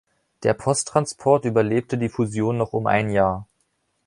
Der 0.41 0.55
Posttransport 0.55 1.45
überlebte 1.45 1.95
die 1.95 2.09
Fusion 2.09 2.57
noch 2.57 2.73
um 2.73 2.87
ein 2.87 3.11
Jahr. 3.11 3.47